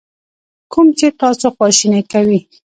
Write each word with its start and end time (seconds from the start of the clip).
کوم 0.71 0.87
چې 0.97 1.07
تاسو 1.21 1.45
خواشینی 1.55 2.01
کوي. 2.11 2.39